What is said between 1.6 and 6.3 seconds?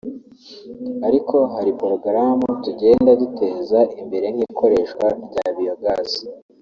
porogaramu tugenda duteza imbere nk’ikoreshwa rya biyogazi